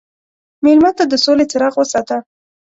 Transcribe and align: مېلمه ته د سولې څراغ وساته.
مېلمه 0.63 0.91
ته 0.97 1.03
د 1.07 1.13
سولې 1.25 1.45
څراغ 1.51 1.73
وساته. 1.77 2.17